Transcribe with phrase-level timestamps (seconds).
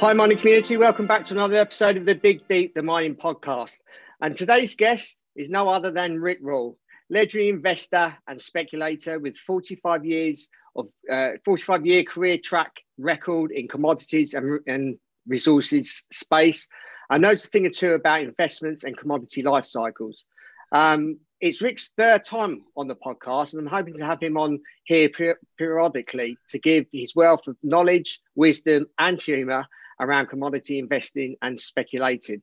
[0.00, 0.76] Hi, mining community.
[0.76, 3.74] Welcome back to another episode of the Dig Deep, the mining podcast.
[4.20, 6.78] And today's guest is no other than Rick Rule,
[7.10, 13.66] legendary investor and speculator with 45 years of uh, 45 year career track record in
[13.66, 16.68] commodities and, and resources space.
[17.10, 20.22] I knows a thing or two about investments and commodity life cycles.
[20.70, 24.60] Um, it's Rick's third time on the podcast, and I'm hoping to have him on
[24.84, 29.66] here per- periodically to give his wealth of knowledge, wisdom, and humour
[30.00, 32.42] around commodity investing and speculating.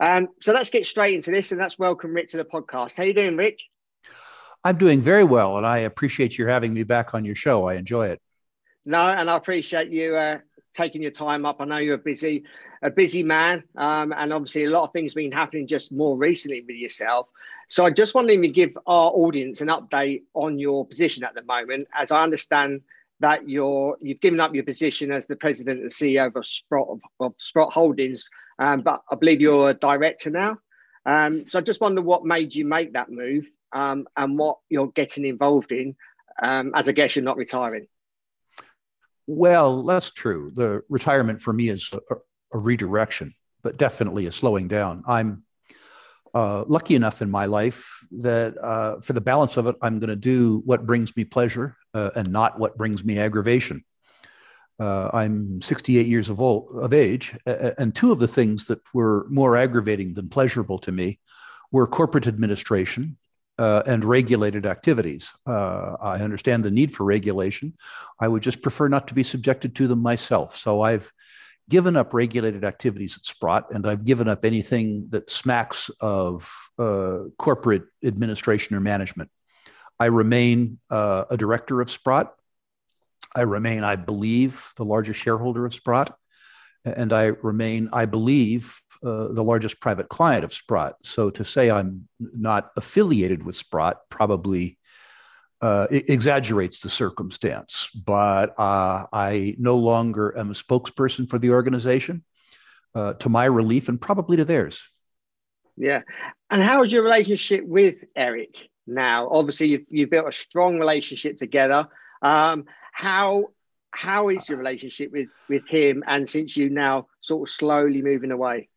[0.00, 2.96] Um, so let's get straight into this, and that's welcome Rick to the podcast.
[2.96, 3.58] How you doing, Rick?
[4.64, 7.66] I'm doing very well, and I appreciate you having me back on your show.
[7.66, 8.20] I enjoy it.
[8.84, 10.38] No, and I appreciate you uh,
[10.74, 11.60] taking your time up.
[11.60, 12.44] I know you're a busy,
[12.82, 16.60] a busy man, um, and obviously a lot of things been happening just more recently
[16.60, 17.26] with yourself.
[17.68, 21.42] So I just wanted to give our audience an update on your position at the
[21.42, 21.88] moment.
[21.94, 22.80] As I understand,
[23.20, 27.00] that you're you've given up your position as the president and CEO of Sprott of,
[27.20, 28.24] of Sprott Holdings,
[28.58, 30.58] um, but I believe you're a director now.
[31.06, 34.88] Um, so I just wonder what made you make that move um, and what you're
[34.88, 35.96] getting involved in.
[36.40, 37.88] Um, as I guess you're not retiring.
[39.26, 40.52] Well, that's true.
[40.54, 42.14] The retirement for me is a,
[42.52, 45.02] a redirection, but definitely a slowing down.
[45.06, 45.42] I'm
[46.32, 50.10] uh, lucky enough in my life that uh, for the balance of it, I'm going
[50.10, 53.84] to do what brings me pleasure uh, and not what brings me aggravation.
[54.80, 59.26] Uh, I'm 68 years of, old, of age, and two of the things that were
[59.28, 61.18] more aggravating than pleasurable to me
[61.72, 63.16] were corporate administration
[63.58, 65.34] uh, and regulated activities.
[65.46, 67.74] Uh, I understand the need for regulation.
[68.20, 70.56] I would just prefer not to be subjected to them myself.
[70.56, 71.12] So I've
[71.68, 77.24] given up regulated activities at Sprott, and I've given up anything that smacks of uh,
[77.36, 79.30] corporate administration or management.
[80.00, 82.34] I remain uh, a director of Sprott.
[83.34, 86.16] I remain, I believe, the largest shareholder of Sprott.
[86.84, 90.96] And I remain, I believe, uh, the largest private client of Sprott.
[91.02, 94.78] So to say I'm not affiliated with Sprott probably
[95.60, 97.90] uh, exaggerates the circumstance.
[97.90, 102.24] But uh, I no longer am a spokesperson for the organization,
[102.94, 104.90] uh, to my relief and probably to theirs.
[105.76, 106.02] Yeah.
[106.50, 108.50] And how is your relationship with Eric?
[108.88, 109.28] Now.
[109.30, 111.88] Obviously, you've, you've built a strong relationship together.
[112.22, 113.46] Um, how
[113.90, 116.02] how is your relationship with with him?
[116.06, 118.68] And since you now sort of slowly moving away.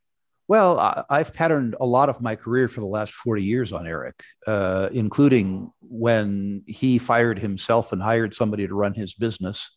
[0.48, 4.22] Well, I've patterned a lot of my career for the last 40 years on Eric,
[4.46, 9.72] uh, including when he fired himself and hired somebody to run his business,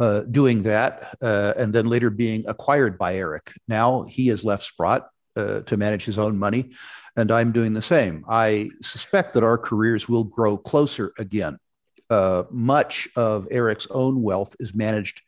[0.00, 3.52] uh, doing that, uh, and then later being acquired by Eric.
[3.68, 6.70] Now he has left Sprott uh, to manage his own money
[7.16, 8.24] and I'm doing the same.
[8.28, 11.58] I suspect that our careers will grow closer again.
[12.08, 15.22] Uh, much of Eric's own wealth is managed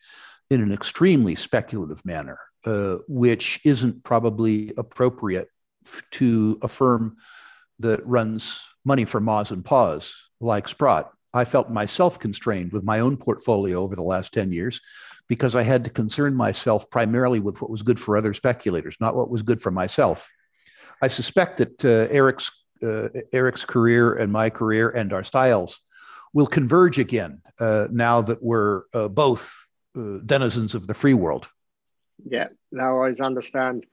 [0.50, 5.48] in an extremely speculative manner, uh, which isn't probably appropriate
[6.12, 7.16] to a firm
[7.80, 11.10] that runs money for ma's and paws like Sprott.
[11.34, 14.80] I felt myself constrained with my own portfolio over the last 10 years
[15.28, 19.16] because I had to concern myself primarily with what was good for other speculators, not
[19.16, 20.30] what was good for myself.
[21.02, 22.50] I suspect that uh, Eric's
[22.82, 25.80] uh, Eric's career and my career and our styles
[26.32, 31.48] will converge again uh, now that we're uh, both uh, denizens of the free world.
[32.28, 33.86] Yeah, now I understand.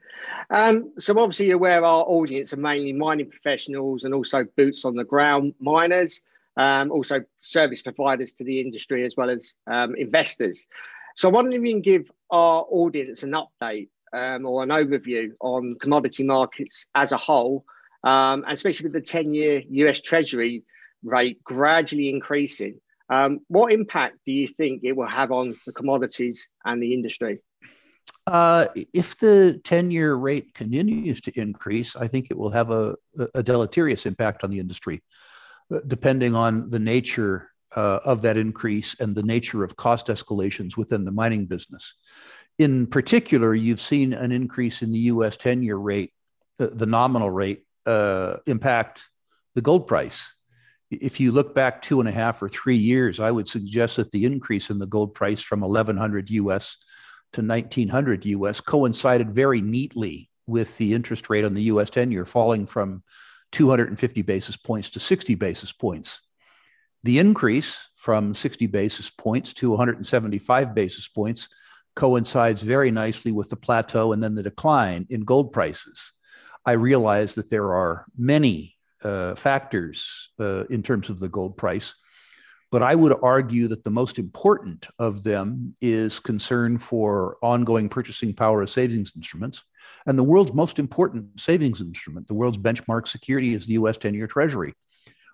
[0.50, 4.96] Um, so obviously, you're aware our audience are mainly mining professionals and also boots on
[4.96, 6.22] the ground miners,
[6.58, 10.64] um, also service providers to the industry as well as um, investors.
[11.16, 15.32] So I wonder if you can give our audience an update um, or an overview
[15.40, 17.66] on commodity markets as a whole,
[18.04, 20.64] um, and especially with the 10 year US Treasury
[21.04, 22.80] rate gradually increasing.
[23.10, 27.42] Um, what impact do you think it will have on the commodities and the industry?
[28.28, 32.96] Uh, if the 10 year rate continues to increase, I think it will have a,
[33.34, 35.02] a deleterious impact on the industry,
[35.88, 41.06] depending on the nature uh, of that increase and the nature of cost escalations within
[41.06, 41.96] the mining business.
[42.60, 46.12] In particular, you've seen an increase in the US 10 year rate,
[46.60, 49.10] uh, the nominal rate, uh, impact
[49.56, 50.34] the gold price.
[50.90, 54.12] If you look back two and a half or three years, I would suggest that
[54.12, 56.78] the increase in the gold price from 1100 US
[57.34, 62.26] to 1900 US coincided very neatly with the interest rate on the US 10 year
[62.26, 63.04] falling from
[63.52, 66.22] 250 basis points to 60 basis points.
[67.04, 71.50] The increase from 60 basis points to 175 basis points
[71.96, 76.14] coincides very nicely with the plateau and then the decline in gold prices.
[76.66, 81.96] I realize that there are many uh, factors uh, in terms of the gold price,
[82.72, 88.34] but I would argue that the most important of them is concern for ongoing purchasing
[88.34, 89.64] power of savings instruments.
[90.06, 94.14] And the world's most important savings instrument, the world's benchmark security, is the US 10
[94.14, 94.74] year Treasury.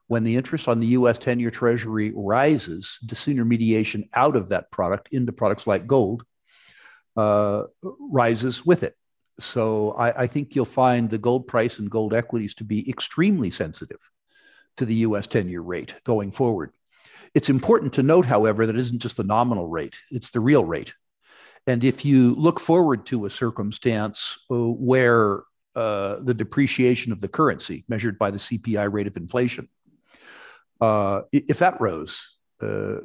[0.07, 5.09] When the interest on the US 10 year Treasury rises, disintermediation out of that product
[5.11, 6.23] into products like gold
[7.15, 8.95] uh, rises with it.
[9.39, 13.51] So I, I think you'll find the gold price and gold equities to be extremely
[13.51, 13.99] sensitive
[14.77, 16.71] to the US 10 year rate going forward.
[17.33, 20.63] It's important to note, however, that it isn't just the nominal rate, it's the real
[20.63, 20.93] rate.
[21.67, 25.43] And if you look forward to a circumstance uh, where
[25.75, 29.67] uh, the depreciation of the currency, measured by the CPI rate of inflation,
[30.79, 32.97] uh, if that rose, uh,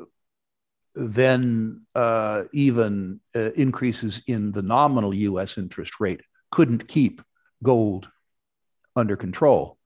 [0.95, 6.21] then uh, even uh, increases in the nominal US interest rate
[6.51, 7.21] couldn't keep
[7.63, 8.09] gold
[8.95, 9.79] under control.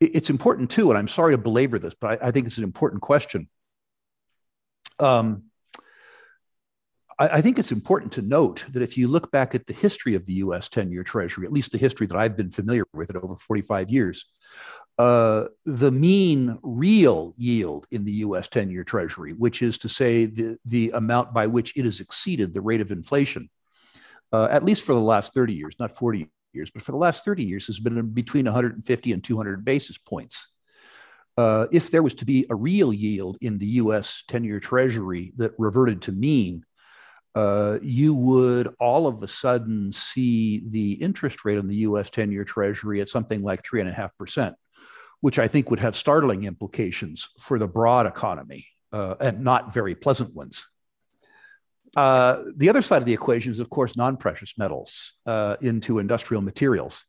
[0.00, 2.64] It's important too, and I'm sorry to belabor this, but I, I think it's an
[2.64, 3.48] important question.
[4.98, 5.44] Um,
[7.30, 10.24] I, think it's important to note that if you look back at the history of
[10.26, 13.16] the US 10 year Treasury, at least the history that I've been familiar with it
[13.16, 14.26] over 45 years,
[14.98, 20.26] uh, the mean real yield in the US 10 year Treasury, which is to say
[20.26, 23.48] the, the amount by which it has exceeded the rate of inflation,
[24.32, 27.24] uh, at least for the last 30 years, not 40 years, but for the last
[27.24, 30.48] 30 years, has been between 150 and 200 basis points.
[31.38, 35.32] Uh, if there was to be a real yield in the US 10 year Treasury
[35.36, 36.62] that reverted to mean,
[37.34, 42.30] uh, you would all of a sudden see the interest rate on the US 10
[42.30, 44.54] year Treasury at something like 3.5%
[45.22, 49.94] which I think would have startling implications for the broad economy uh, and not very
[49.94, 50.66] pleasant ones.
[51.96, 56.00] Uh, the other side of the equation is, of course, non precious metals uh, into
[56.00, 57.04] industrial materials.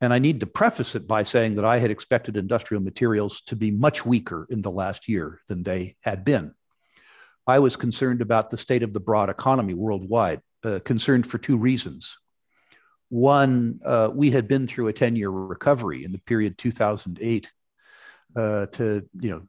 [0.00, 3.56] And I need to preface it by saying that I had expected industrial materials to
[3.56, 6.54] be much weaker in the last year than they had been.
[7.48, 11.56] I was concerned about the state of the broad economy worldwide, uh, concerned for two
[11.56, 12.18] reasons.
[13.08, 17.50] One, uh, we had been through a 10 year recovery in the period 2008
[18.36, 19.42] uh, to, you know,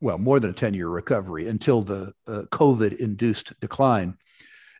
[0.00, 4.16] well, more than a 10 year recovery until the uh, COVID induced decline.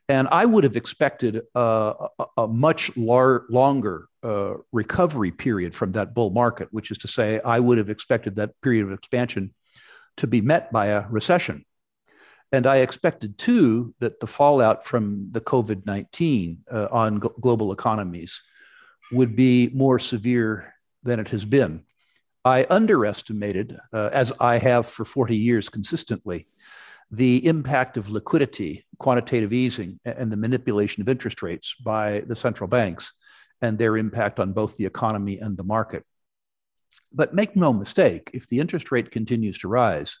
[0.07, 2.07] And I would have expected a,
[2.37, 7.41] a, much lar- longer uh, recovery period from that bull market, which is to say,
[7.43, 9.53] I would have expected that period of expansion
[10.17, 11.65] to be met by a recession.
[12.55, 17.73] And I expected too that the fallout from the COVID 19 uh, on g- global
[17.73, 18.41] economies
[19.11, 20.73] would be more severe
[21.03, 21.83] than it has been.
[22.45, 26.47] I underestimated, uh, as I have for 40 years consistently,
[27.11, 32.69] the impact of liquidity, quantitative easing, and the manipulation of interest rates by the central
[32.69, 33.11] banks
[33.61, 36.05] and their impact on both the economy and the market.
[37.11, 40.19] But make no mistake, if the interest rate continues to rise,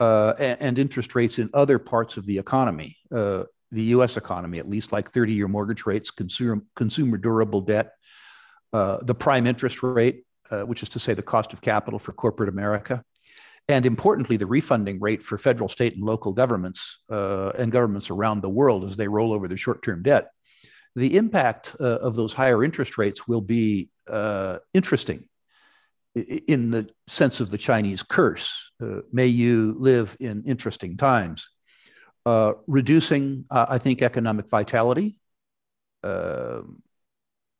[0.00, 4.68] uh, and, interest rates in other parts of the economy, uh, the US economy, at
[4.68, 7.92] least like 30 year mortgage rates, consumer, consumer durable debt,
[8.72, 12.12] uh, the prime interest rate, uh, which is to say the cost of capital for
[12.12, 13.02] corporate America,
[13.68, 18.42] and importantly, the refunding rate for federal, state, and local governments uh, and governments around
[18.42, 20.28] the world as they roll over their short term debt.
[20.94, 23.90] The impact uh, of those higher interest rates will be
[24.72, 25.28] interesting
[26.16, 31.50] in the sense of the Chinese curse, uh, may you live in interesting times.
[32.24, 35.14] Uh, reducing, uh, I think, economic vitality.
[36.02, 36.82] Um,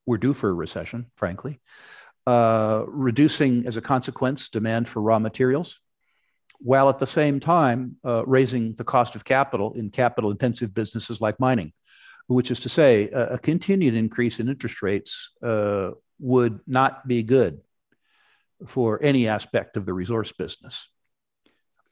[0.06, 1.60] we're due for a recession, frankly.
[2.26, 5.78] Uh, reducing, as a consequence, demand for raw materials,
[6.58, 11.20] while at the same time uh, raising the cost of capital in capital intensive businesses
[11.20, 11.72] like mining,
[12.26, 17.22] which is to say, a, a continued increase in interest rates uh, would not be
[17.22, 17.60] good
[18.66, 20.88] for any aspect of the resource business.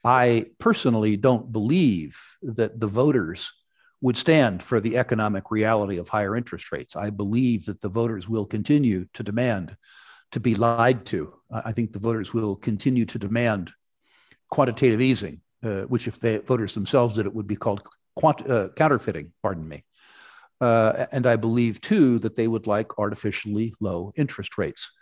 [0.04, 3.52] I personally don't believe that the voters
[4.00, 6.94] would stand for the economic reality of higher interest rates.
[6.94, 9.76] I believe that the voters will continue to demand
[10.32, 11.34] to be lied to.
[11.50, 13.72] I think the voters will continue to demand
[14.50, 17.82] quantitative easing, uh, which, if the voters themselves did it, would be called
[18.14, 19.84] quant- uh, counterfeiting, pardon me.
[20.60, 24.92] Uh, and I believe, too, that they would like artificially low interest rates.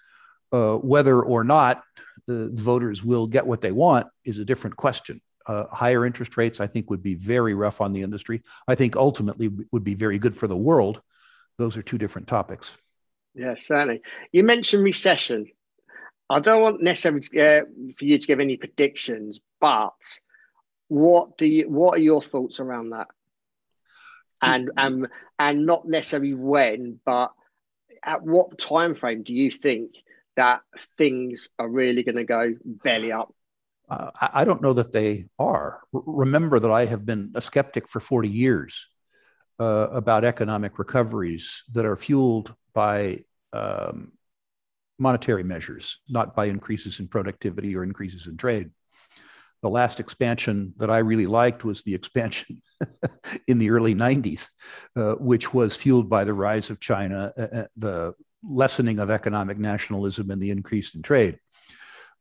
[0.52, 1.82] Uh, whether or not
[2.26, 5.20] the voters will get what they want is a different question.
[5.46, 8.42] Uh, higher interest rates, I think, would be very rough on the industry.
[8.68, 11.00] I think ultimately would be very good for the world.
[11.58, 12.76] Those are two different topics.
[13.34, 14.02] Yeah, certainly.
[14.30, 15.46] You mentioned recession.
[16.28, 17.64] I don't want necessarily uh,
[17.98, 19.94] for you to give any predictions, but
[20.88, 21.68] what do you?
[21.68, 23.08] What are your thoughts around that?
[24.40, 27.32] And and and not necessarily when, but
[28.04, 29.92] at what time frame do you think
[30.36, 30.60] that
[30.96, 33.34] things are really going to go belly up?
[33.88, 35.82] Uh, I don't know that they are.
[35.94, 38.86] R- remember that I have been a skeptic for 40 years
[39.60, 43.20] uh, about economic recoveries that are fueled by
[43.52, 44.12] um,
[44.98, 48.70] monetary measures, not by increases in productivity or increases in trade.
[49.62, 52.62] The last expansion that I really liked was the expansion
[53.46, 54.48] in the early 90s,
[54.96, 59.58] uh, which was fueled by the rise of China, uh, uh, the lessening of economic
[59.58, 61.38] nationalism, and the increase in trade.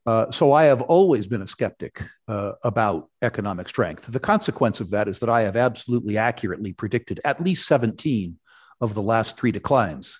[0.05, 4.07] Uh, so I have always been a skeptic uh, about economic strength.
[4.07, 8.39] The consequence of that is that I have absolutely accurately predicted at least 17
[8.79, 10.19] of the last three declines,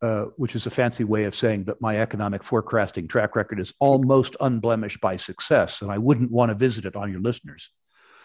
[0.00, 3.74] uh, which is a fancy way of saying that my economic forecasting track record is
[3.80, 7.70] almost unblemished by success, and I wouldn't want to visit it on your listeners.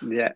[0.07, 0.33] Yeah,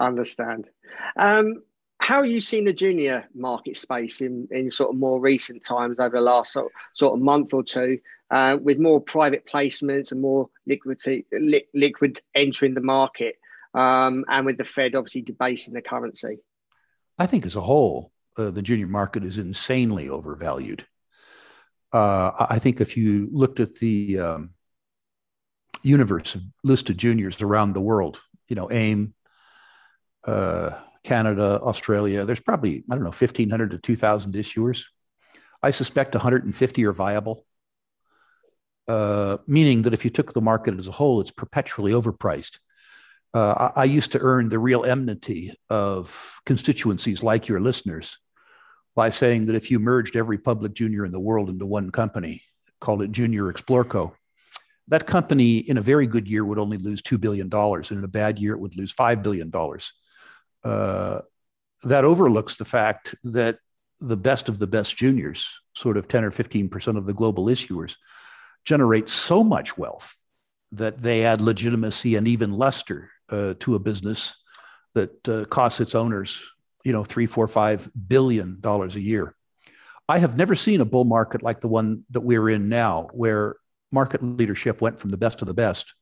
[0.00, 0.68] understand.
[1.16, 1.62] Um,
[2.04, 5.98] how have you seen the junior market space in, in sort of more recent times
[5.98, 7.98] over the last sort, sort of month or two?
[8.30, 13.36] uh, with more private placements and more liquidity, li- liquid entering the market,
[13.74, 16.38] um, and with the Fed obviously debasing the currency?
[17.18, 20.84] I think as a whole, uh, the junior market is insanely overvalued.
[21.92, 24.50] Uh, I think if you looked at the um,
[25.84, 29.14] universe of listed juniors around the world, you know, AIM,
[30.26, 30.70] uh,
[31.04, 34.86] Canada, Australia, there's probably, I don't know, 1,500 to 2,000 issuers.
[35.62, 37.46] I suspect 150 are viable.
[38.88, 42.58] Uh, meaning that if you took the market as a whole, it's perpetually overpriced.
[43.32, 48.18] Uh, I, I, used to earn the real enmity of constituencies like your listeners
[48.94, 52.42] by saying that if you merged every public junior in the world into one company,
[52.80, 54.12] called it Junior Explorco,
[54.88, 58.08] that company in a very good year would only lose $2 billion, and in a
[58.08, 59.50] bad year, it would lose $5 billion.
[60.64, 61.20] Uh,
[61.82, 63.58] that overlooks the fact that
[64.00, 67.96] the best of the best juniors, sort of 10 or 15% of the global issuers,
[68.64, 70.24] generate so much wealth
[70.72, 74.34] that they add legitimacy and even luster uh, to a business
[74.94, 76.42] that uh, costs its owners,
[76.84, 79.34] you know, three, four, five billion dollars a year.
[80.08, 83.56] I have never seen a bull market like the one that we're in now, where
[83.90, 85.94] market leadership went from the best of the best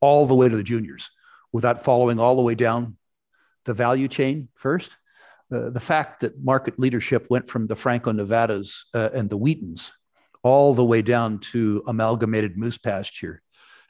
[0.00, 1.10] all the way to the juniors
[1.52, 2.96] without following all the way down
[3.64, 4.96] the value chain first.
[5.52, 9.92] Uh, the fact that market leadership went from the Franco Nevadas uh, and the Wheatons
[10.42, 13.42] all the way down to amalgamated moose pasture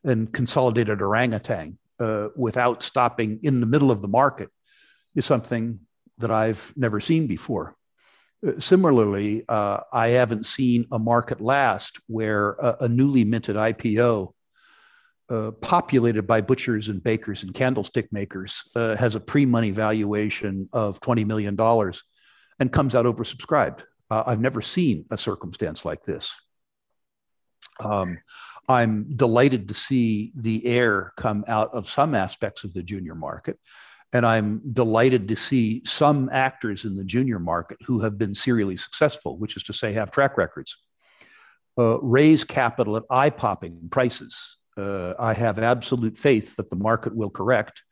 [0.04, 4.48] and consolidated orangutan uh, without stopping in the middle of the market
[5.14, 5.80] is something
[6.18, 7.76] that I've never seen before.
[8.46, 14.32] Uh, similarly, uh, I haven't seen a market last where a, a newly minted IPO
[15.30, 21.00] uh, populated by butchers and bakers and candlestick makers uh, has a pre-money valuation of
[21.00, 21.56] $20 million
[22.58, 23.84] and comes out oversubscribed.
[24.10, 26.40] Uh, I've never seen a circumstance like this.
[27.78, 28.18] Um,
[28.68, 33.58] I'm delighted to see the air come out of some aspects of the junior market.
[34.12, 38.76] And I'm delighted to see some actors in the junior market who have been serially
[38.76, 40.76] successful, which is to say, have track records,
[41.78, 44.58] uh, raise capital at eye popping prices.
[44.80, 47.84] Uh, I have absolute faith that the market will correct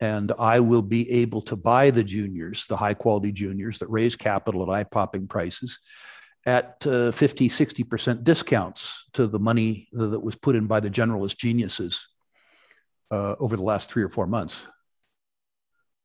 [0.00, 4.16] and I will be able to buy the juniors, the high quality juniors that raise
[4.16, 5.78] capital at eye popping prices
[6.46, 11.38] at uh, 50, 60% discounts to the money that was put in by the generalist
[11.38, 12.08] geniuses
[13.10, 14.66] uh, over the last three or four months.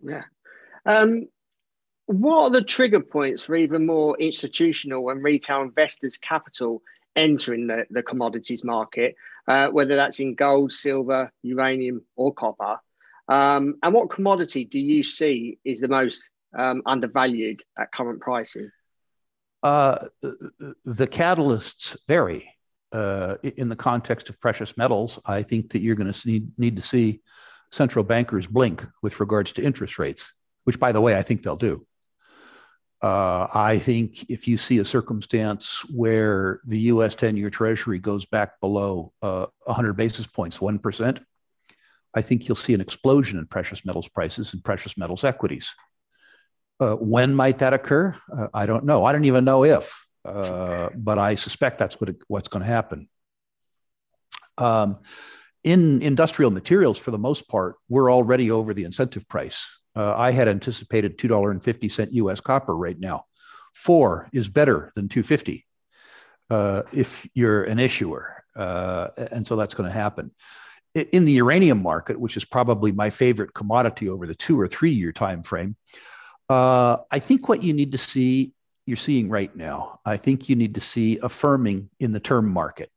[0.02, 0.24] Yeah.
[0.86, 1.28] Um,
[2.06, 6.82] what are the trigger points for even more institutional and retail investors' capital
[7.16, 9.16] entering the, the commodities market,
[9.48, 12.80] uh, whether that's in gold, silver, uranium, or copper?
[13.28, 18.72] Um, and what commodity do you see is the most um, undervalued at current pricing?
[19.62, 22.56] Uh, the catalysts vary.
[22.92, 26.76] Uh, in the context of precious metals, I think that you're going to need, need
[26.78, 27.22] to see
[27.72, 31.56] central bankers blink with regards to interest rates, which, by the way, I think they'll
[31.56, 31.86] do.
[33.02, 38.26] Uh, I think if you see a circumstance where the US 10 year treasury goes
[38.26, 41.24] back below uh, 100 basis points, 1%,
[42.14, 45.76] I think you'll see an explosion in precious metals prices and precious metals equities.
[46.80, 48.16] Uh, when might that occur?
[48.36, 49.06] Uh, I don't know.
[49.06, 52.72] I don't even know if, uh, but I suspect that's what it, what's going to
[52.72, 53.10] happen.
[54.58, 54.96] Um,
[55.64, 59.79] in industrial materials, for the most part, we're already over the incentive price.
[59.96, 63.26] Uh, I had anticipated $2.50 US copper right now.
[63.74, 65.66] Four is better than 250
[66.50, 68.44] uh, if you're an issuer.
[68.56, 70.32] Uh, and so that's going to happen.
[70.96, 74.92] In the uranium market, which is probably my favorite commodity over the two or three
[74.92, 75.76] year time frame,
[76.50, 78.54] uh, I think what you need to see,
[78.88, 82.50] you're seeing right now, I think you need to see a firming in the term
[82.50, 82.90] market.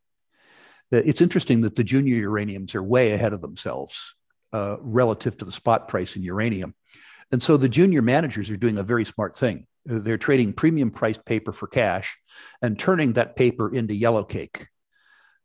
[0.91, 4.15] It's interesting that the junior uraniums are way ahead of themselves
[4.53, 6.75] uh, relative to the spot price in uranium.
[7.31, 9.67] And so the junior managers are doing a very smart thing.
[9.85, 12.17] They're trading premium priced paper for cash
[12.61, 14.69] and turning that paper into yellow cake,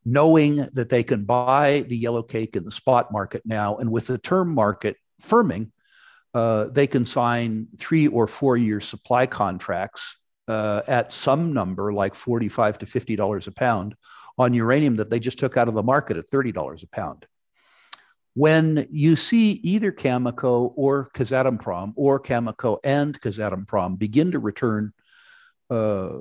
[0.06, 3.78] knowing that they can buy the yellow cake in the spot market now.
[3.78, 5.72] And with the term market firming,
[6.34, 12.14] uh, they can sign three or four year supply contracts uh, at some number like
[12.14, 13.96] 45 to $50 a pound
[14.38, 17.26] on uranium that they just took out of the market at $30 a pound
[18.38, 24.94] when you see either Cameco or Kazatomprom or Cameco and Kazatomprom begin to return
[25.72, 26.20] uh,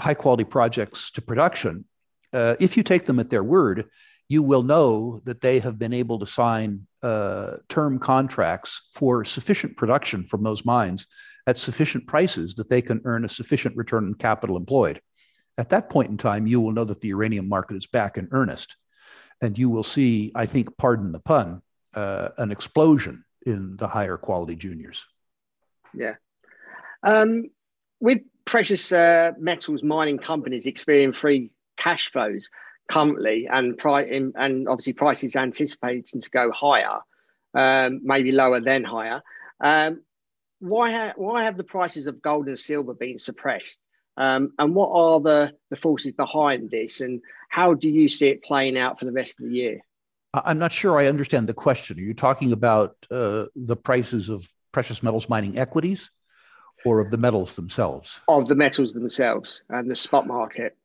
[0.00, 1.84] high quality projects to production,
[2.32, 3.86] uh, if you take them at their word,
[4.28, 9.76] you will know that they have been able to sign uh, term contracts for sufficient
[9.76, 11.08] production from those mines
[11.48, 15.00] at sufficient prices that they can earn a sufficient return on capital employed.
[15.58, 18.28] At that point in time, you will know that the uranium market is back in
[18.30, 18.76] earnest
[19.40, 21.62] and you will see, I think, pardon the pun,
[21.94, 25.06] uh, an explosion in the higher quality juniors.
[25.92, 26.14] Yeah.
[27.02, 27.50] Um,
[28.00, 32.48] with precious uh, metals mining companies experiencing free cash flows
[32.88, 34.04] currently, and pri-
[34.36, 37.00] and obviously prices anticipating to go higher,
[37.54, 39.22] um, maybe lower than higher.
[39.60, 40.02] Um,
[40.60, 43.80] why ha- why have the prices of gold and silver been suppressed?
[44.16, 47.00] Um, and what are the, the forces behind this?
[47.00, 49.80] And how do you see it playing out for the rest of the year?
[50.32, 51.98] I'm not sure I understand the question.
[51.98, 56.10] Are you talking about uh, the prices of precious metals mining equities
[56.84, 58.20] or of the metals themselves?
[58.28, 60.76] Of the metals themselves and the spot market.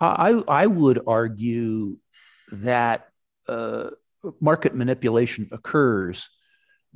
[0.00, 1.96] I, I would argue
[2.52, 3.08] that
[3.48, 3.90] uh,
[4.40, 6.28] market manipulation occurs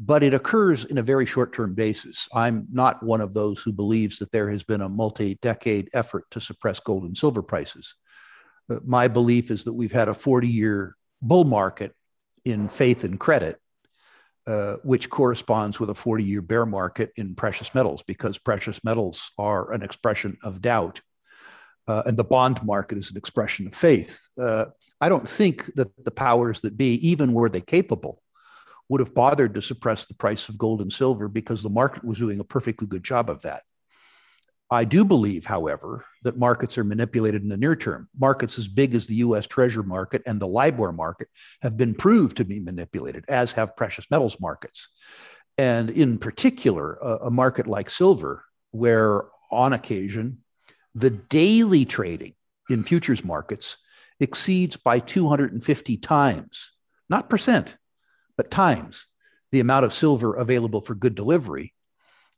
[0.03, 2.27] but it occurs in a very short term basis.
[2.35, 6.25] I'm not one of those who believes that there has been a multi decade effort
[6.31, 7.95] to suppress gold and silver prices.
[8.71, 11.95] Uh, my belief is that we've had a 40 year bull market
[12.47, 13.59] in faith and credit,
[14.47, 19.33] uh, which corresponds with a 40 year bear market in precious metals, because precious metals
[19.37, 21.03] are an expression of doubt.
[21.87, 24.29] Uh, and the bond market is an expression of faith.
[24.39, 24.67] Uh,
[24.99, 28.23] I don't think that the powers that be, even were they capable,
[28.91, 32.19] would have bothered to suppress the price of gold and silver because the market was
[32.19, 33.63] doing a perfectly good job of that.
[34.69, 38.09] I do believe, however, that markets are manipulated in the near term.
[38.19, 41.29] Markets as big as the US Treasury market and the LIBOR market
[41.63, 44.89] have been proved to be manipulated, as have precious metals markets.
[45.57, 49.23] And in particular, a, a market like silver, where
[49.53, 50.39] on occasion
[50.97, 52.35] the daily trading
[52.69, 53.77] in futures markets
[54.19, 56.73] exceeds by 250 times,
[57.09, 57.77] not percent,
[58.41, 59.07] but times
[59.53, 61.75] the amount of silver available for good delivery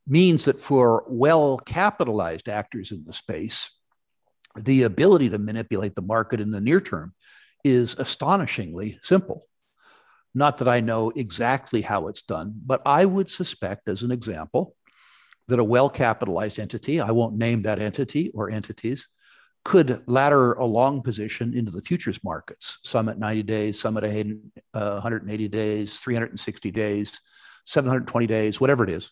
[0.05, 3.71] means that for well capitalized actors in the space,
[4.57, 7.15] the ability to manipulate the market in the near term
[7.63, 9.47] is astonishingly simple.
[10.35, 14.75] Not that I know exactly how it's done, but I would suspect, as an example,
[15.47, 19.07] that a well capitalized entity, I won't name that entity or entities,
[19.65, 24.03] could ladder a long position into the futures markets, some at 90 days, some at
[24.03, 27.21] 180 uh, days, 360 days,
[27.67, 29.11] 720 days, whatever it is.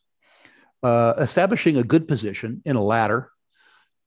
[0.83, 3.31] Uh, establishing a good position in a ladder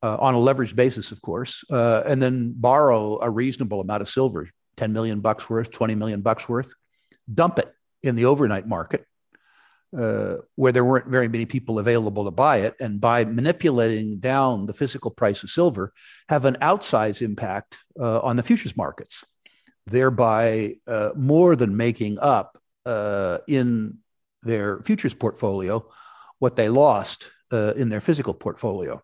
[0.02, 4.10] uh, on a leveraged basis, of course, uh, and then borrow a reasonable amount of
[4.10, 6.74] silver, 10 million bucks worth, 20 million bucks worth,
[7.34, 9.06] dump it in the overnight market
[9.98, 14.66] uh, where there weren't very many people available to buy it, and by manipulating down
[14.66, 15.94] the physical price of silver,
[16.30, 19.24] have an outsized impact uh, on the futures markets,
[19.86, 23.98] thereby uh, more than making up uh, in
[24.42, 25.86] their futures portfolio
[26.40, 29.02] what they lost uh, in their physical portfolio.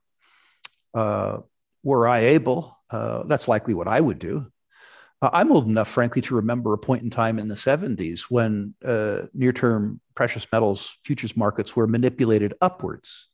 [1.81, 4.51] Were I able, that's likely what I would do.
[5.21, 8.73] Uh, I'm old enough, frankly, to remember a point in time in the 70s when
[8.83, 13.27] uh, near term precious metals futures markets were manipulated upwards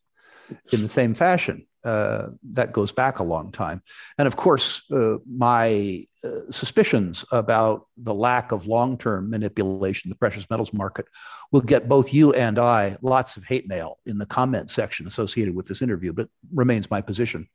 [0.72, 1.68] in the same fashion.
[1.86, 3.80] Uh, that goes back a long time.
[4.18, 10.16] And of course, uh, my uh, suspicions about the lack of long term manipulation of
[10.16, 11.06] the precious metals market
[11.52, 15.56] will get both you and I lots of hate mail in the comment section associated
[15.56, 17.48] with this interview, but remains my position.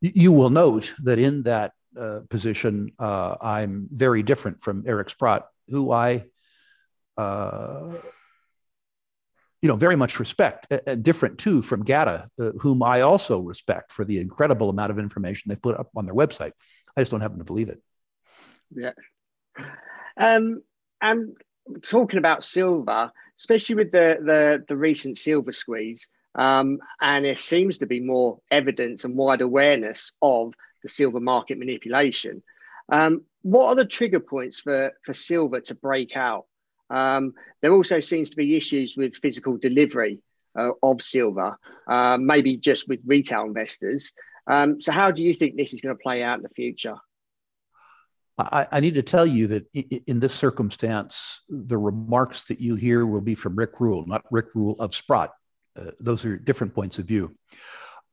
[0.00, 5.10] Y- you will note that in that uh, position, uh, I'm very different from Eric
[5.10, 6.26] Sprott, who I
[9.62, 13.92] you know, very much respect, and different too from GATA, uh, whom I also respect
[13.92, 16.50] for the incredible amount of information they put up on their website.
[16.96, 17.80] I just don't happen to believe it.
[18.74, 18.92] Yeah.
[20.16, 20.62] Um,
[21.00, 21.36] and
[21.82, 27.78] talking about silver, especially with the the, the recent silver squeeze, um, and there seems
[27.78, 32.42] to be more evidence and wide awareness of the silver market manipulation.
[32.90, 36.46] Um, what are the trigger points for, for silver to break out?
[36.92, 40.20] Um, there also seems to be issues with physical delivery
[40.56, 44.12] uh, of silver, uh, maybe just with retail investors.
[44.46, 46.96] Um, so, how do you think this is going to play out in the future?
[48.38, 53.06] I, I, need to tell you that in this circumstance, the remarks that you hear
[53.06, 55.30] will be from Rick Rule, not Rick Rule of Sprott.
[55.76, 57.36] Uh, those are different points of view.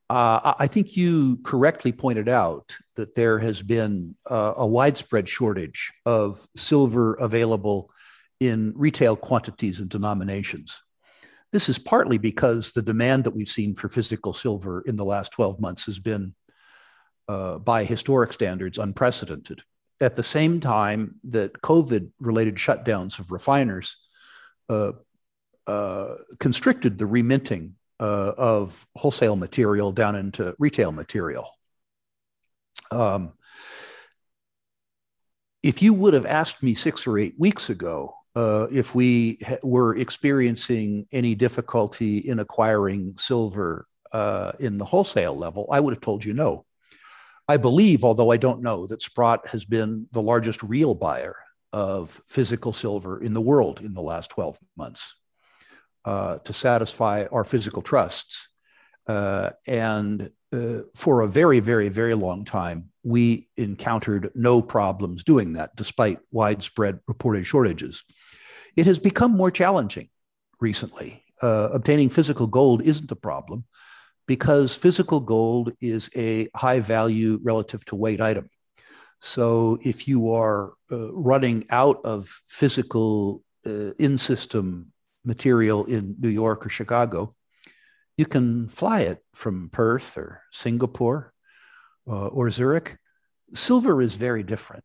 [0.10, 5.92] Uh, I think you correctly pointed out that there has been uh, a widespread shortage
[6.06, 7.92] of silver available
[8.40, 10.82] in retail quantities and denominations.
[11.52, 15.32] This is partly because the demand that we've seen for physical silver in the last
[15.32, 16.36] 12 months has been,
[17.28, 19.62] uh, by historic standards, unprecedented.
[20.00, 23.98] At the same time that COVID related shutdowns of refiners
[24.70, 24.94] uh,
[25.68, 31.50] uh, constricted the reminting uh, of wholesale material down into retail material.
[32.92, 33.34] Um,
[35.62, 39.58] if you would have asked me six or eight weeks ago uh, if we ha-
[39.64, 46.02] were experiencing any difficulty in acquiring silver uh, in the wholesale level, I would have
[46.02, 46.66] told you no.
[47.48, 51.36] I believe, although I don't know, that Sprott has been the largest real buyer
[51.74, 55.16] of physical silver in the world in the last 12 months
[56.06, 58.50] uh, to satisfy our physical trusts.
[59.08, 65.54] Uh, and uh, for a very, very, very long time, we encountered no problems doing
[65.54, 68.04] that, despite widespread reported shortages.
[68.76, 70.10] It has become more challenging
[70.60, 71.24] recently.
[71.42, 73.66] Uh, obtaining physical gold isn't a problem
[74.28, 78.50] because physical gold is a high value relative to weight item.
[79.20, 84.92] So if you are uh, running out of physical uh, in system
[85.26, 87.36] material in New York or Chicago,
[88.18, 91.34] you can fly it from Perth or Singapore
[92.08, 92.98] uh, or Zurich.
[93.54, 94.84] Silver is very different.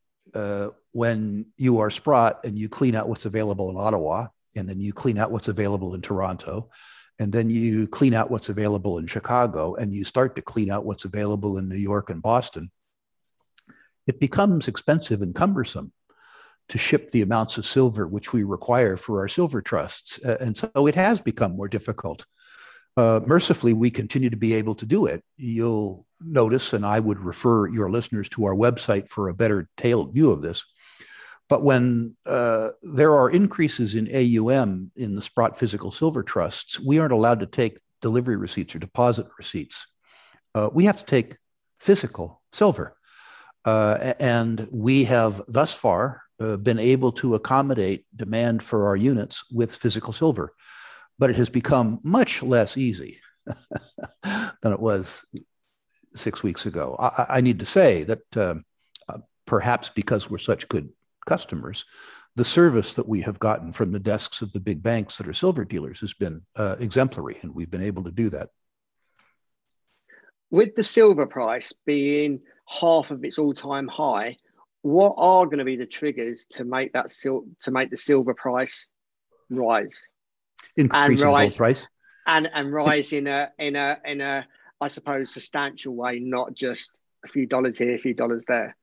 [0.94, 4.92] When you are Sprott and you clean out what's available in Ottawa, and then you
[4.92, 6.70] clean out what's available in Toronto,
[7.18, 10.84] and then you clean out what's available in Chicago, and you start to clean out
[10.84, 12.70] what's available in New York and Boston,
[14.06, 15.92] it becomes expensive and cumbersome
[16.68, 20.18] to ship the amounts of silver which we require for our silver trusts.
[20.18, 22.24] And so it has become more difficult.
[22.96, 25.24] Uh, mercifully, we continue to be able to do it.
[25.36, 30.14] You'll notice, and I would refer your listeners to our website for a better tailored
[30.14, 30.64] view of this.
[31.48, 36.98] But when uh, there are increases in AUM in the Sprott Physical Silver Trusts, we
[36.98, 39.86] aren't allowed to take delivery receipts or deposit receipts.
[40.54, 41.36] Uh, we have to take
[41.78, 42.96] physical silver.
[43.64, 49.44] Uh, and we have thus far uh, been able to accommodate demand for our units
[49.50, 50.52] with physical silver,
[51.18, 53.20] but it has become much less easy
[54.22, 55.24] than it was
[56.14, 56.96] six weeks ago.
[56.98, 58.54] I, I need to say that uh,
[59.08, 60.90] uh, perhaps because we're such good
[61.24, 61.84] customers,
[62.36, 65.32] the service that we have gotten from the desks of the big banks that are
[65.32, 68.50] silver dealers has been uh, exemplary, and we've been able to do that.
[70.50, 74.36] With the silver price being half of its all-time high,
[74.82, 78.34] what are going to be the triggers to make that sil- to make the silver
[78.34, 78.86] price
[79.48, 80.00] rise?
[80.76, 81.88] Increase in gold price.
[82.26, 84.46] And and rise in a in a in a
[84.80, 86.90] I suppose substantial way, not just
[87.24, 88.76] a few dollars here, a few dollars there.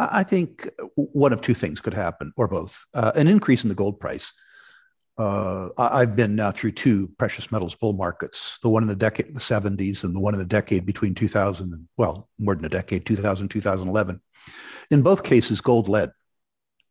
[0.00, 2.84] I think one of two things could happen, or both.
[2.94, 4.32] Uh, an increase in the gold price.
[5.18, 9.34] Uh, I've been now through two precious metals bull markets, the one in the decade,
[9.34, 12.70] the 70s, and the one in the decade between 2000 and, well, more than a
[12.70, 14.20] decade, 2000, 2011.
[14.90, 16.10] In both cases, gold led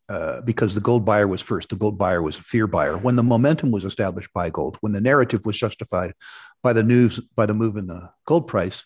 [0.10, 1.70] uh, because the gold buyer was first.
[1.70, 2.98] The gold buyer was a fear buyer.
[2.98, 6.14] When the momentum was established by gold, when the narrative was justified
[6.62, 8.84] by the news, by the move in the gold price,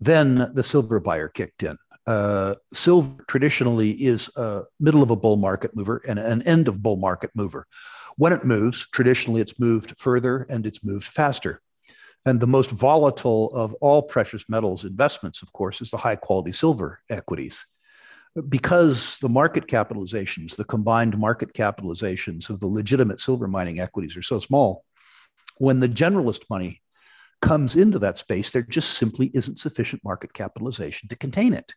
[0.00, 1.76] then the silver buyer kicked in.
[2.08, 6.82] Uh, silver traditionally is a middle of a bull market mover and an end of
[6.82, 7.66] bull market mover.
[8.16, 11.60] When it moves, traditionally it's moved further and it's moved faster.
[12.24, 16.52] And the most volatile of all precious metals investments, of course, is the high quality
[16.52, 17.66] silver equities
[18.48, 24.22] because the market capitalizations, the combined market capitalizations of the legitimate silver mining equities are
[24.22, 24.82] so small,
[25.58, 26.80] when the generalist money
[27.42, 31.74] comes into that space, there just simply isn't sufficient market capitalization to contain it.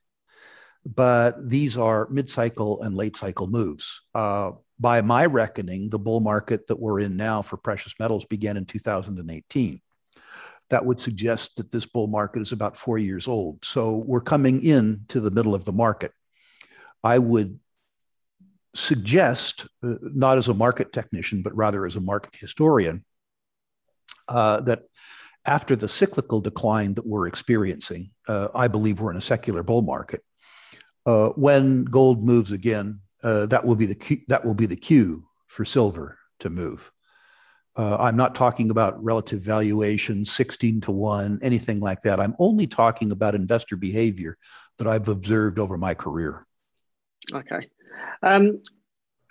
[0.86, 4.02] But these are mid cycle and late cycle moves.
[4.16, 8.58] Uh, by my reckoning, the bull market that we're in now for precious metals began
[8.58, 9.80] in 2018.
[10.70, 13.64] That would suggest that this bull market is about four years old.
[13.64, 16.14] So we're coming in to the middle of the market.
[17.04, 17.60] I would
[18.74, 23.06] suggest, uh, not as a market technician, but rather as a market historian,
[24.28, 24.84] uh, that
[25.46, 29.82] after the cyclical decline that we're experiencing, uh, I believe we're in a secular bull
[29.82, 30.24] market.
[31.06, 35.24] Uh, when gold moves again, uh, that will be the that will be the cue
[35.48, 36.92] for silver to move.
[37.76, 42.20] Uh, I'm not talking about relative valuation, 16 to 1, anything like that.
[42.20, 44.38] I'm only talking about investor behavior
[44.78, 46.46] that I've observed over my career.
[47.34, 47.70] Okay.
[48.22, 48.62] Um,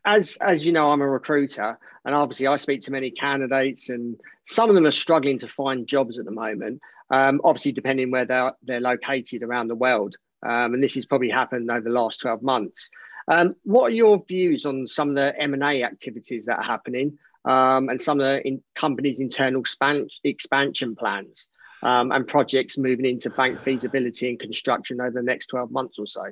[0.05, 4.19] as as you know, I'm a recruiter, and obviously I speak to many candidates, and
[4.47, 6.81] some of them are struggling to find jobs at the moment.
[7.11, 11.31] Um, obviously, depending where they're they're located around the world, um, and this has probably
[11.31, 12.91] happened over the last 12 months.
[13.29, 16.65] Um, what are your views on some of the M and A activities that are
[16.65, 21.49] happening, um, and some of the in companies' internal span- expansion plans,
[21.83, 26.07] um, and projects moving into bank feasibility and construction over the next 12 months or
[26.07, 26.25] so?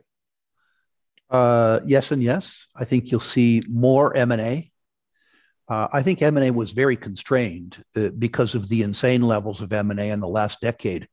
[1.31, 2.67] Uh, yes and yes.
[2.75, 4.71] I think you'll see more M&A.
[5.69, 10.11] Uh, I think M&A was very constrained uh, because of the insane levels of M&A
[10.11, 11.07] in the last decade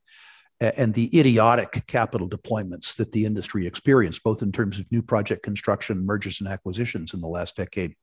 [0.62, 5.44] and the idiotic capital deployments that the industry experienced, both in terms of new project
[5.44, 7.96] construction, mergers and acquisitions in the last decade.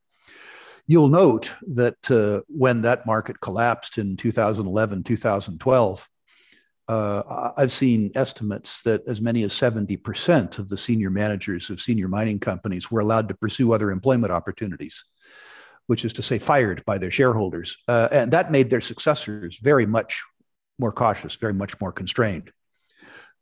[0.87, 6.09] You'll note that uh, when that market collapsed in 2011, 2012,
[6.89, 12.09] uh, I've seen estimates that as many as 70% of the senior managers of senior
[12.09, 15.05] mining companies were allowed to pursue other employment opportunities,
[15.87, 17.79] which is to say, fired by their shareholders.
[17.87, 20.23] Uh, and that made their successors very much
[20.79, 22.51] more cautious, very much more constrained.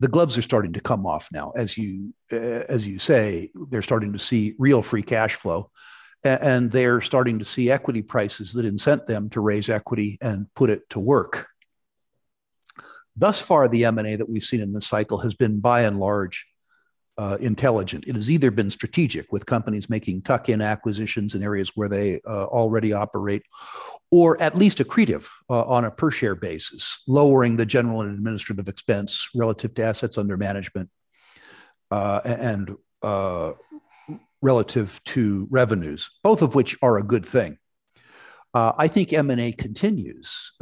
[0.00, 3.50] The gloves are starting to come off now, as you uh, as you say.
[3.70, 5.70] They're starting to see real free cash flow,
[6.24, 10.70] and they're starting to see equity prices that incent them to raise equity and put
[10.70, 11.46] it to work
[13.16, 16.46] Thus far, the M&A that we've seen in this cycle has been by and large
[17.18, 18.04] uh, intelligent.
[18.06, 22.46] It has either been strategic with companies making tuck-in acquisitions in areas where they uh,
[22.46, 23.42] already operate,
[24.10, 28.68] or at least accretive uh, on a per share basis, lowering the general and administrative
[28.68, 30.90] expense relative to assets under management
[31.90, 32.70] uh, and
[33.02, 33.52] uh,
[34.42, 37.56] relative to revenues, both of which are a good thing.
[38.52, 40.52] Uh, I think M&A continues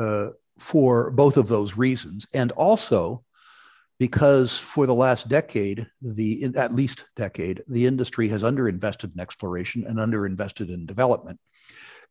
[0.59, 2.27] for both of those reasons.
[2.35, 3.25] And also
[3.99, 9.85] because for the last decade, the at least decade, the industry has underinvested in exploration
[9.87, 11.41] and underinvested in development.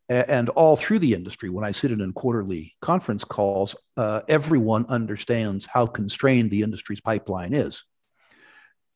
[0.10, 5.66] And all through the industry, when I sit in quarterly conference calls, uh, everyone understands
[5.66, 7.84] how constrained the industry's pipeline is.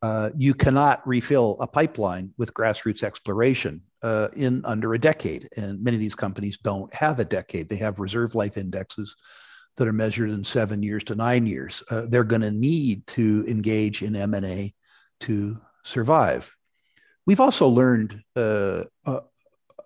[0.02, 5.48] Uh, you cannot refill a pipeline with grassroots exploration uh, in under a decade.
[5.58, 7.70] And many of these companies don't have a decade.
[7.70, 9.16] They have reserve life indexes
[9.78, 11.84] that are measured in seven years to nine years.
[11.92, 14.74] Uh, they're going to need to engage in M&A
[15.22, 16.56] to survive.
[17.28, 19.20] We've also learned uh, uh,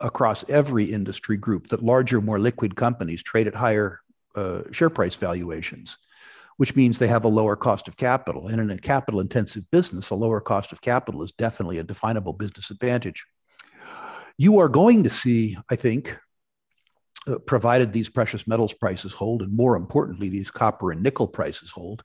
[0.02, 4.02] across every industry group that larger, more liquid companies trade at higher
[4.36, 5.98] uh, share price valuations,
[6.58, 8.48] which means they have a lower cost of capital.
[8.48, 12.34] And in a capital intensive business, a lower cost of capital is definitely a definable
[12.34, 13.26] business advantage.
[14.38, 16.18] You are going to see, I think,
[17.28, 21.72] uh, provided these precious metals prices hold, and more importantly, these copper and nickel prices
[21.72, 22.04] hold,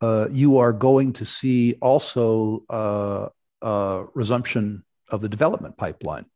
[0.00, 3.28] uh, you are going to see also uh,
[3.62, 6.26] uh resumption of the development pipeline.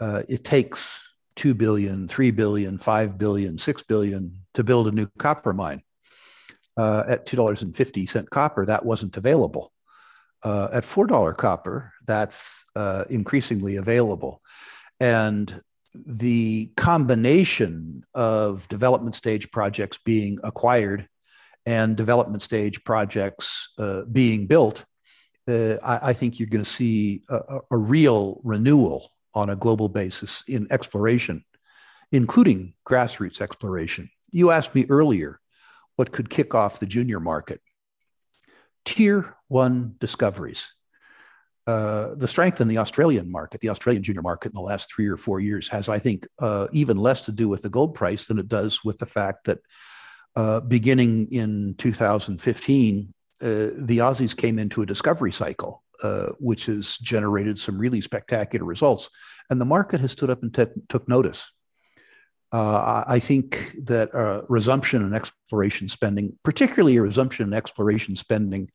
[0.00, 1.02] Uh, it takes
[1.36, 5.82] 2 billion, 3 billion, 5 billion, 6 billion to build a new copper mine.
[6.78, 9.72] at $2.50 copper, that wasn't available.
[10.44, 12.64] at $4 copper, that's
[13.10, 14.40] increasingly available.
[15.00, 15.60] And
[16.06, 21.08] the combination of development stage projects being acquired
[21.66, 24.84] and development stage projects uh, being built,
[25.48, 29.88] uh, I, I, think you're going to see a, a, real renewal on a global
[29.88, 31.44] basis in exploration,
[32.12, 34.10] including grassroots exploration.
[34.30, 35.40] You asked me earlier
[35.96, 37.60] what could kick off the junior market.
[38.84, 40.72] Tier one discoveries.
[41.66, 45.08] Uh, the strength in the Australian market, the Australian junior market in the last three
[45.08, 48.26] or four years has, I think, uh, even less to do with the gold price
[48.26, 49.60] than it does with the fact that
[50.36, 56.96] uh, beginning in 2015, uh, the Aussies came into a discovery cycle, uh, which has
[56.98, 59.08] generated some really spectacular results.
[59.50, 60.54] And the market has stood up and
[60.88, 61.50] took notice.
[62.52, 68.70] I think that a resumption in exploration spending, particularly a resumption in exploration spending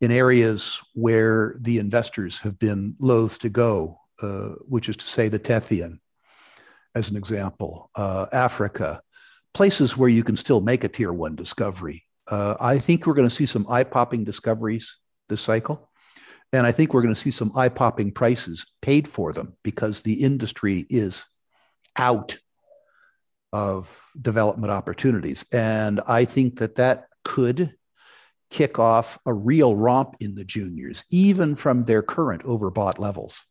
[0.00, 5.28] in areas where the investors have been loath to go, uh, which is to say
[5.28, 5.98] the Tethyan,
[6.94, 9.02] as an example, uh, Africa,
[9.52, 12.04] places where you can still make a tier one discovery.
[12.26, 14.96] Uh, I think we're going to see some eye popping discoveries
[15.28, 15.89] this cycle.
[16.52, 20.02] And I think we're going to see some eye popping prices paid for them because
[20.02, 21.24] the industry is
[21.96, 22.36] out
[23.52, 25.44] of development opportunities.
[25.52, 27.74] And I think that that could
[28.50, 33.44] kick off a real romp in the juniors, even from their current overbought levels.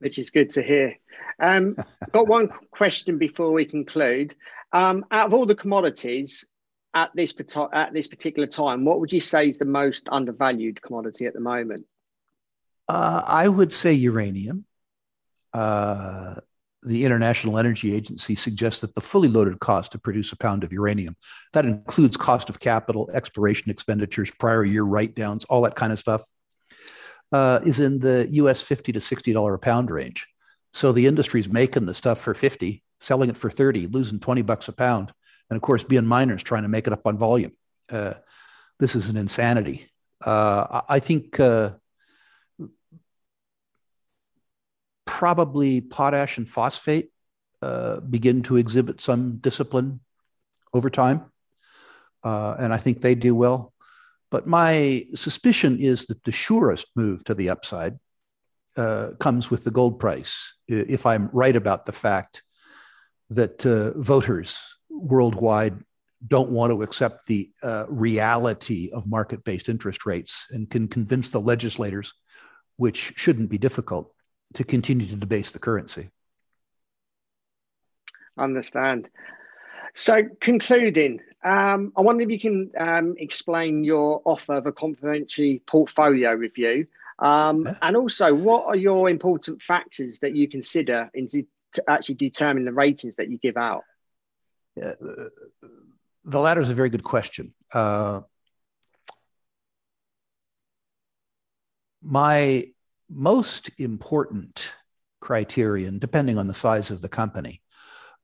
[0.00, 0.96] Which is good to hear.
[1.40, 1.76] Um,
[2.12, 4.34] got one question before we conclude.
[4.72, 6.44] Um, out of all the commodities
[6.94, 7.34] at this
[7.72, 11.40] at this particular time, what would you say is the most undervalued commodity at the
[11.40, 11.86] moment?
[12.88, 14.64] Uh, I would say uranium.
[15.52, 16.34] Uh,
[16.82, 20.72] the International Energy Agency suggests that the fully loaded cost to produce a pound of
[20.72, 21.16] uranium,
[21.54, 25.98] that includes cost of capital, exploration expenditures, prior year write downs, all that kind of
[25.98, 26.22] stuff,
[27.32, 30.26] uh, is in the US 50 to $60 a pound range.
[30.74, 34.68] So the industry's making the stuff for 50, selling it for 30, losing 20 bucks
[34.68, 35.12] a pound.
[35.50, 37.52] And of course, being miners trying to make it up on volume.
[37.90, 38.14] Uh,
[38.78, 39.90] this is an insanity.
[40.24, 41.72] Uh, I think uh,
[45.04, 47.10] probably potash and phosphate
[47.62, 50.00] uh, begin to exhibit some discipline
[50.72, 51.30] over time.
[52.22, 53.72] Uh, and I think they do well.
[54.30, 57.98] But my suspicion is that the surest move to the upside
[58.76, 60.54] uh, comes with the gold price.
[60.66, 62.42] If I'm right about the fact
[63.30, 63.62] that
[63.94, 65.78] voters worldwide
[66.26, 71.30] don't want to accept the uh, reality of market based interest rates and can convince
[71.30, 72.14] the legislators,
[72.76, 74.12] which shouldn't be difficult,
[74.54, 76.10] to continue to debase the currency.
[78.38, 79.08] Understand.
[79.94, 85.62] So, concluding, um, I wonder if you can um, explain your offer of a complimentary
[85.66, 86.86] portfolio review.
[87.20, 87.74] Um, yeah.
[87.82, 91.44] And also, what are your important factors that you consider in to
[91.88, 93.84] actually determine the ratings that you give out?
[94.76, 94.92] Yeah,
[96.24, 97.52] the latter is a very good question.
[97.72, 98.22] Uh,
[102.02, 102.64] my
[103.08, 104.72] most important
[105.20, 107.62] criterion, depending on the size of the company,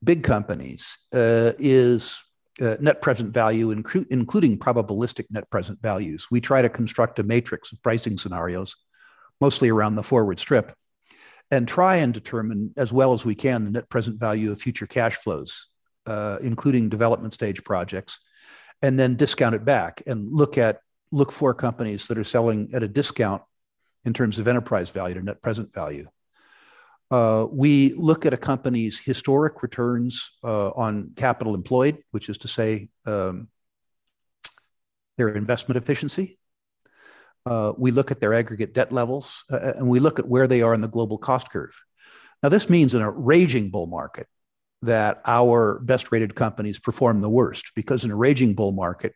[0.02, 2.20] big companies, uh, is
[2.60, 6.26] uh, net present value, inclu- including probabilistic net present values.
[6.30, 8.76] We try to construct a matrix of pricing scenarios,
[9.40, 10.74] mostly around the forward strip,
[11.50, 14.86] and try and determine as well as we can the net present value of future
[14.86, 15.69] cash flows,
[16.10, 18.18] uh, including development stage projects,
[18.82, 20.80] and then discount it back and look at
[21.12, 23.42] look for companies that are selling at a discount
[24.04, 26.06] in terms of enterprise value to net present value.
[27.12, 32.48] Uh, we look at a company's historic returns uh, on capital employed, which is to
[32.48, 33.48] say, um,
[35.16, 36.38] their investment efficiency.
[37.46, 40.62] Uh, we look at their aggregate debt levels, uh, and we look at where they
[40.62, 41.76] are in the global cost curve.
[42.42, 44.26] Now, this means in a raging bull market
[44.82, 49.14] that our best rated companies perform the worst because in a raging bull market,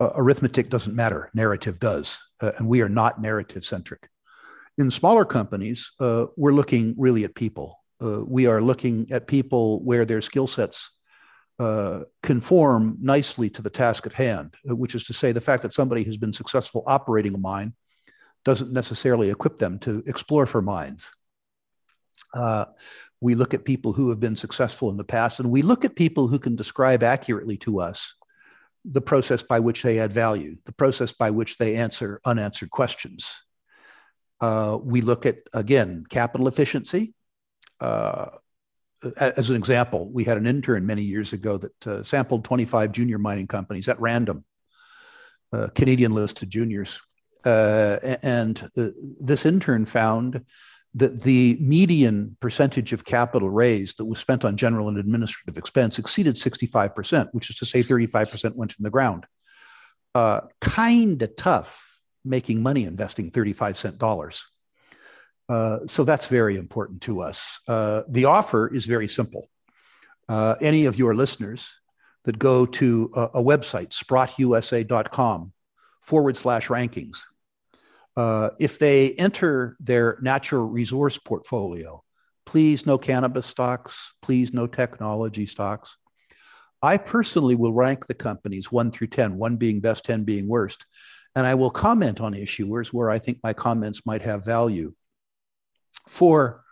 [0.00, 2.18] uh, arithmetic doesn't matter, narrative does.
[2.40, 4.08] Uh, and we are not narrative centric.
[4.78, 7.82] In smaller companies, uh, we're looking really at people.
[8.00, 10.98] Uh, we are looking at people where their skill sets
[11.58, 15.62] uh, conform nicely to the task at hand, uh, which is to say, the fact
[15.64, 17.74] that somebody has been successful operating a mine
[18.44, 21.10] doesn't necessarily equip them to explore for mines.
[23.20, 25.96] We look at people who have been successful in the past, and we look at
[25.96, 28.14] people who can describe accurately to us
[28.84, 33.42] the process by which they add value, the process by which they answer unanswered questions.
[34.40, 37.14] Uh, we look at, again, capital efficiency.
[37.80, 38.28] Uh,
[39.20, 43.18] as an example, we had an intern many years ago that uh, sampled 25 junior
[43.18, 44.44] mining companies at random,
[45.52, 47.00] uh, Canadian listed juniors.
[47.44, 48.88] Uh, and uh,
[49.20, 50.44] this intern found
[50.98, 55.98] that the median percentage of capital raised that was spent on general and administrative expense
[55.98, 59.24] exceeded 65%, which is to say 35% went in the ground.
[60.14, 64.46] Uh, kind of tough making money investing 35 cent dollars.
[65.48, 67.60] Uh, so that's very important to us.
[67.68, 69.48] Uh, the offer is very simple.
[70.28, 71.78] Uh, any of your listeners
[72.24, 75.52] that go to a, a website, sprottUSA.com
[76.02, 77.22] forward slash rankings,
[78.18, 82.02] uh, if they enter their natural resource portfolio,
[82.44, 85.96] please no cannabis stocks, please no technology stocks.
[86.82, 90.84] I personally will rank the companies one through 10, one being best, 10 being worst.
[91.36, 94.94] And I will comment on issuers where I think my comments might have value.
[96.08, 96.64] For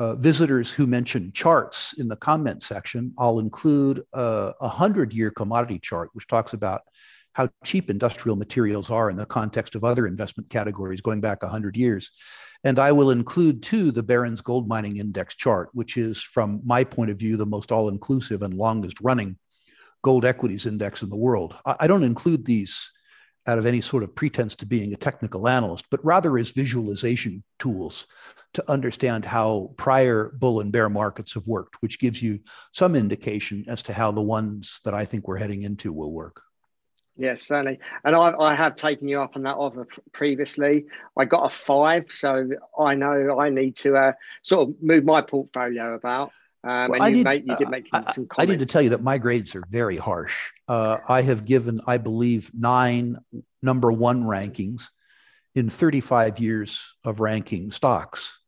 [0.00, 5.78] uh, visitors who mention charts in the comment section, I'll include a 100 year commodity
[5.78, 6.82] chart, which talks about
[7.34, 11.76] how cheap industrial materials are in the context of other investment categories going back 100
[11.76, 12.10] years.
[12.64, 16.84] And I will include too the Barron's Gold Mining Index chart, which is, from my
[16.84, 19.36] point of view, the most all inclusive and longest running
[20.02, 21.56] gold equities index in the world.
[21.64, 22.90] I don't include these
[23.46, 27.42] out of any sort of pretense to being a technical analyst, but rather as visualization
[27.58, 28.06] tools
[28.54, 32.38] to understand how prior bull and bear markets have worked, which gives you
[32.72, 36.42] some indication as to how the ones that I think we're heading into will work.
[37.16, 37.78] Yes, certainly.
[38.04, 40.86] And I, I have taken you up on that offer previously.
[41.16, 42.48] I got a five, so
[42.78, 46.32] I know I need to uh, sort of move my portfolio about.
[46.64, 48.36] Um, well, and you, need, you did make uh, some comments.
[48.38, 50.52] I need to tell you that my grades are very harsh.
[50.68, 53.18] Uh, I have given, I believe, nine
[53.62, 54.88] number one rankings
[55.54, 58.38] in 35 years of ranking stocks.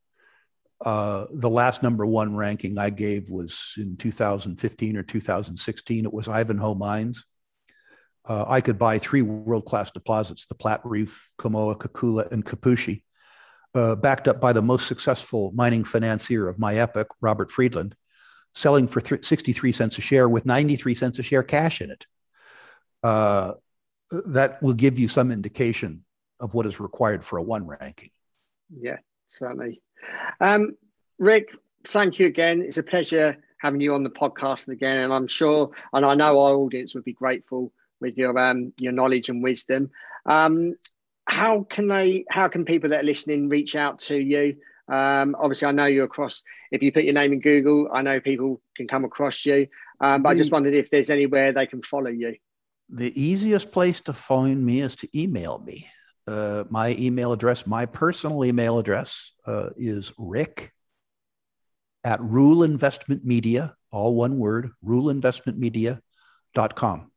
[0.84, 6.04] Uh, the last number one ranking I gave was in 2015 or 2016.
[6.04, 7.26] It was Ivanhoe Mines.
[8.26, 13.02] Uh, I could buy three world class deposits the Platreef, Kamoa, Kakula, and Kipushi,
[13.74, 17.94] uh, backed up by the most successful mining financier of my epoch, Robert Friedland
[18.54, 22.06] selling for th- 63 cents a share with 93 cents a share cash in it.
[23.02, 23.54] Uh,
[24.26, 26.04] that will give you some indication
[26.40, 28.10] of what is required for a one ranking.
[28.70, 28.98] Yeah,
[29.28, 29.82] certainly.
[30.40, 30.76] Um,
[31.18, 31.48] Rick,
[31.86, 32.62] thank you again.
[32.62, 36.40] It's a pleasure having you on the podcast again, and I'm sure, and I know
[36.40, 37.72] our audience would be grateful
[38.04, 39.90] with your um, your knowledge and wisdom.
[40.26, 40.74] Um,
[41.26, 42.24] how can they?
[42.30, 44.56] How can people that are listening reach out to you?
[44.88, 46.42] Um, obviously, I know you're across.
[46.70, 49.68] If you put your name in Google, I know people can come across you.
[50.00, 52.36] Um, but the, I just wondered if there's anywhere they can follow you.
[52.90, 55.88] The easiest place to find me is to email me.
[56.26, 60.72] Uh, my email address, my personal email address, uh, is rick
[62.04, 67.10] at rule investment media, all one word, ruleinvestmentmedia.com.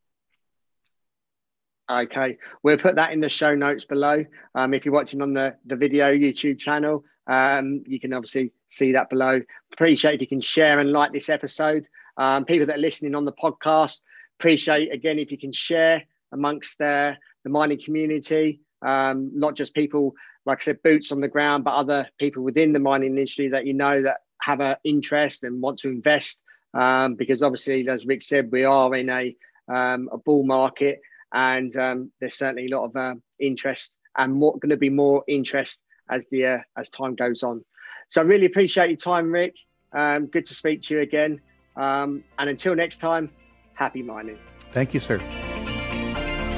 [1.89, 4.25] Okay, we'll put that in the show notes below.
[4.55, 8.91] Um, if you're watching on the, the video YouTube channel, um, you can obviously see
[8.91, 9.41] that below.
[9.71, 11.87] Appreciate if you can share and like this episode.
[12.17, 14.01] Um, people that are listening on the podcast,
[14.37, 17.15] appreciate again if you can share amongst the,
[17.45, 20.13] the mining community, um, not just people,
[20.45, 23.65] like I said, boots on the ground, but other people within the mining industry that
[23.65, 26.39] you know that have an interest and want to invest.
[26.73, 29.35] Um, because obviously, as Rick said, we are in a,
[29.73, 30.99] um, a bull market
[31.33, 35.23] and um, there's certainly a lot of uh, interest and more going to be more
[35.27, 37.63] interest as the uh, as time goes on.
[38.09, 39.55] So I really appreciate your time, Rick.
[39.93, 41.41] Um, good to speak to you again.
[41.75, 43.29] Um, and until next time,
[43.73, 44.37] happy mining.
[44.71, 45.19] Thank you, sir.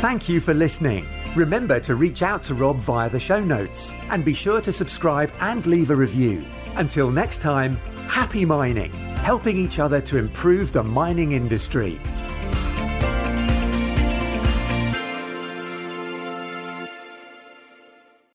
[0.02, 1.08] Thank you for listening.
[1.36, 5.32] Remember to reach out to Rob via the show notes and be sure to subscribe
[5.42, 6.44] and leave a review.
[6.76, 7.76] Until next time,
[8.08, 12.00] happy mining, helping each other to improve the mining industry.